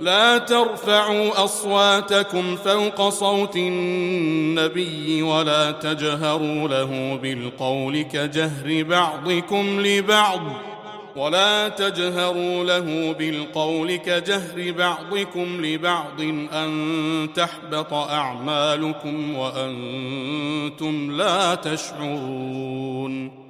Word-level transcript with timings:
لا 0.00 0.38
ترفعوا 0.38 1.44
أصواتكم 1.44 2.56
فوق 2.56 3.08
صوت 3.08 3.56
النبي 3.56 5.22
ولا 5.22 5.70
تجهروا 5.70 6.68
له 6.68 7.18
بالقول 7.22 8.02
كجهر 8.02 8.82
بعضكم 8.82 9.80
لبعض 9.80 10.40
ولا 11.16 11.68
تجهروا 11.68 12.64
له 12.64 13.12
بالقول 13.12 13.96
كجهر 13.96 14.72
بعضكم 14.78 15.64
لبعض 15.64 16.20
أن 16.52 17.28
تحبط 17.34 17.92
أعمالكم 17.92 19.34
وأنتم 19.36 21.16
لا 21.16 21.54
تشعرون 21.54 23.49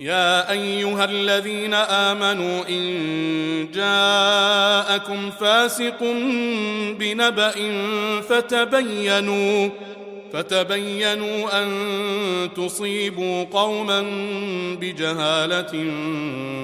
يا 0.00 0.50
أيها 0.50 1.04
الذين 1.04 1.74
آمنوا 1.74 2.68
إن 2.68 3.68
جاءكم 3.74 5.30
فاسق 5.30 6.02
بنبأ 6.98 7.54
فتبينوا 8.28 9.68
فتبينوا 10.32 11.62
أن 11.62 11.68
تصيبوا 12.56 13.44
قوما 13.44 14.00
بجهالة 14.80 15.92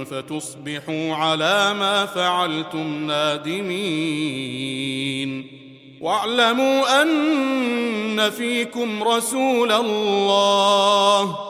فتصبحوا 0.05 1.15
على 1.15 1.75
ما 1.75 2.07
فعلتم 2.07 3.07
نادمين. 3.07 4.51
واعلموا 6.01 7.03
أن 7.03 8.31
فيكم 8.31 9.03
رسول 9.03 9.73
الله. 9.73 11.50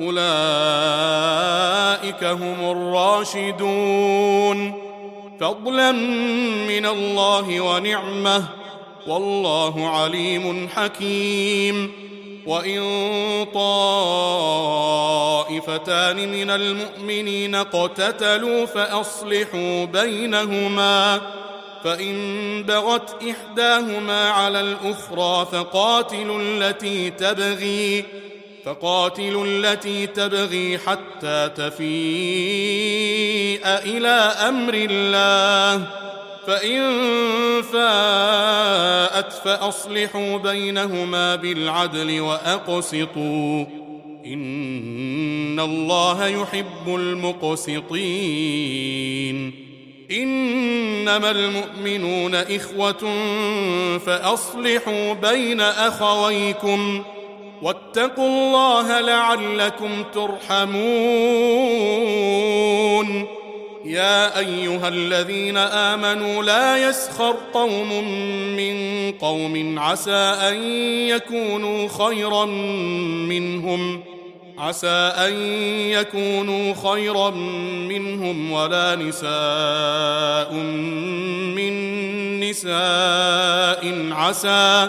أولئك 0.00 0.24
هم 2.24 2.70
الراشدون. 2.70 4.74
فضلا 5.40 5.92
من 6.68 6.86
الله 6.86 7.60
ونعمة 7.60 8.44
والله 9.06 9.88
عليم 9.88 10.68
حكيم. 10.68 11.92
وإن 12.46 12.80
طائفتان 13.54 16.16
من 16.16 16.50
المؤمنين 16.50 17.54
اقتتلوا 17.54 18.66
فأصلحوا 18.66 19.84
بينهما 19.84 21.20
فإن 21.84 22.62
بغت 22.62 23.22
إحداهما 23.22 24.30
على 24.30 24.60
الأخرى 24.60 25.46
فقاتلوا 25.52 26.42
التي 26.42 27.10
تبغي. 27.10 28.04
فقاتلوا 28.64 29.44
التي 29.46 30.06
تبغي 30.06 30.78
حتى 30.78 31.50
تفيء 31.56 31.80
إلى 33.64 34.34
أمر 34.48 34.74
الله. 34.74 35.86
فإن 36.46 36.82
فاءت 37.62 39.32
فأصلحوا 39.32 40.38
بينهما 40.38 41.36
بالعدل 41.36 42.20
وأقسطوا. 42.20 43.64
إن 44.26 45.60
الله 45.60 46.26
يحب 46.26 46.88
المقسطين. 46.88 48.10
إنما 50.10 51.30
المؤمنون 51.30 52.34
إخوة 52.34 53.14
فأصلحوا 53.98 55.12
بين 55.12 55.60
أخويكم. 55.60 57.04
واتقوا 57.62 58.28
الله 58.28 59.00
لعلكم 59.00 60.04
ترحمون. 60.14 60.80
يا 63.84 64.38
أيها 64.38 64.88
الذين 64.88 65.56
آمنوا 65.56 66.42
لا 66.42 66.88
يسخر 66.88 67.36
قوم 67.54 68.04
من 68.56 69.12
قوم 69.12 69.78
عسى 69.78 70.36
أن 70.48 70.62
يكونوا 71.08 71.88
خيرا 71.88 72.44
منهم. 73.26 74.02
عسى 74.58 75.12
أن 75.16 75.32
يكونوا 75.90 76.74
خيرا 76.74 77.30
منهم 77.88 78.52
ولا 78.52 78.96
نساء 78.96 80.52
من 81.56 81.72
نساء 82.40 84.08
عسى 84.12 84.88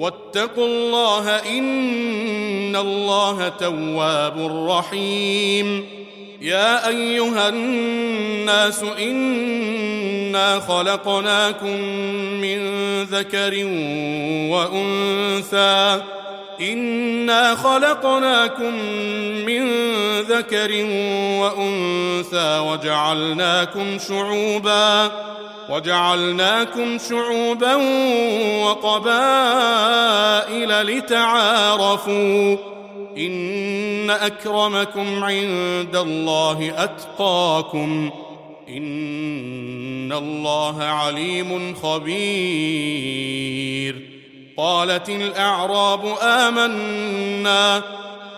واتقوا 0.00 0.66
الله 0.66 1.28
إن 1.28 2.76
الله 2.76 3.48
تواب 3.48 4.66
رحيم. 4.70 5.86
يا 6.40 6.88
أيها 6.88 7.48
الناس 7.48 8.82
إنا 8.82 10.60
خلقناكم 10.60 11.80
من 12.40 12.60
ذكر 13.02 13.64
وأنثى. 14.50 16.02
إنا 16.60 17.54
خلقناكم 17.54 18.74
من 19.46 19.70
ذكر 20.20 20.84
وأنثى 21.40 22.58
وجعلناكم 22.58 23.98
شعوبا. 24.08 25.10
وجعلناكم 25.70 26.98
شعوبا 27.08 27.74
وقبائل 28.64 30.06
لتعارفوا 30.86 32.56
إن 33.16 34.10
أكرمكم 34.10 35.24
عند 35.24 35.96
الله 35.96 36.84
أتقاكم 36.84 38.10
إن 38.68 40.12
الله 40.12 40.82
عليم 40.82 41.74
خبير 41.74 43.30
قالت 44.56 45.08
الأعراب 45.08 46.16
آمنا 46.22 47.82